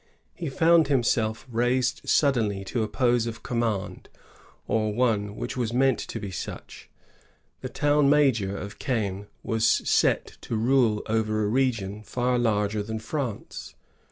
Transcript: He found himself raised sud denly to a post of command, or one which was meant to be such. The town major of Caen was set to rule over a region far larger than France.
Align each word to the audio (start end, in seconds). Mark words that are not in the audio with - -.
He 0.33 0.49
found 0.49 0.87
himself 0.87 1.45
raised 1.47 2.01
sud 2.09 2.33
denly 2.33 2.65
to 2.65 2.81
a 2.81 2.87
post 2.87 3.27
of 3.27 3.43
command, 3.43 4.09
or 4.67 4.91
one 4.91 5.35
which 5.35 5.55
was 5.55 5.73
meant 5.73 5.99
to 5.99 6.19
be 6.19 6.31
such. 6.31 6.89
The 7.59 7.69
town 7.69 8.09
major 8.09 8.57
of 8.57 8.79
Caen 8.79 9.27
was 9.43 9.63
set 9.67 10.37
to 10.41 10.55
rule 10.55 11.03
over 11.05 11.43
a 11.43 11.47
region 11.47 12.01
far 12.01 12.39
larger 12.39 12.81
than 12.81 12.97
France. 12.97 13.75